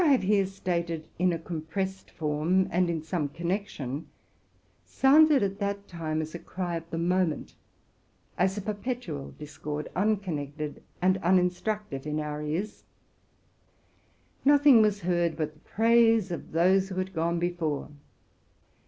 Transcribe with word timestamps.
83 0.01 0.01
What 0.01 0.09
I 0.09 0.37
have 0.39 0.49
stated 0.49 0.99
here 1.15 1.27
in 1.27 1.31
a 1.31 1.37
compressed 1.37 2.09
form, 2.09 2.67
and 2.71 2.89
in 2.89 3.03
some 3.03 3.29
connection, 3.29 4.07
sounded 4.83 5.43
at 5.43 5.59
that 5.59 5.87
time 5.87 6.23
as 6.23 6.33
a 6.33 6.39
cry 6.39 6.75
of 6.77 6.89
the 6.89 6.97
moment, 6.97 7.53
as 8.35 8.57
a 8.57 8.63
perpetual 8.63 9.29
discord, 9.37 9.91
unconnected 9.95 10.81
and 11.03 11.21
uninstrue 11.21 11.81
tive, 11.91 12.07
in 12.07 12.15
ourears. 12.17 12.81
Nothing 14.43 14.81
was 14.81 15.01
heard 15.01 15.37
but 15.37 15.53
the 15.53 15.59
praise 15.59 16.31
of 16.31 16.51
those 16.51 16.89
who 16.89 16.95
had 16.95 17.13
gone 17.13 17.37
before. 17.37 17.89